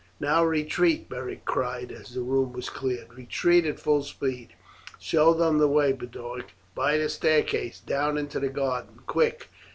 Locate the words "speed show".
4.01-5.31